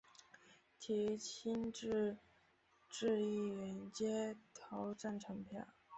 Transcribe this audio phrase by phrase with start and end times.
[0.79, 2.17] 其余亲建
[2.89, 5.67] 制议员皆投赞成票。